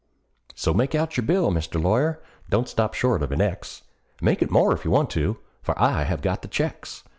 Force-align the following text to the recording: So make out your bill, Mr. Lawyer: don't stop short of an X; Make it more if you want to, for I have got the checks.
So 0.55 0.73
make 0.73 0.95
out 0.95 1.15
your 1.15 1.27
bill, 1.27 1.51
Mr. 1.51 1.79
Lawyer: 1.79 2.23
don't 2.49 2.67
stop 2.67 2.95
short 2.95 3.21
of 3.21 3.31
an 3.31 3.39
X; 3.39 3.83
Make 4.19 4.41
it 4.41 4.49
more 4.49 4.73
if 4.73 4.83
you 4.83 4.89
want 4.89 5.11
to, 5.11 5.37
for 5.61 5.79
I 5.79 6.05
have 6.05 6.23
got 6.23 6.41
the 6.41 6.47
checks. 6.47 7.03